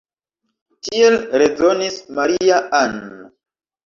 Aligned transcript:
Tiel 0.85 1.17
rezonis 1.41 1.99
Maria-Ann. 2.21 2.97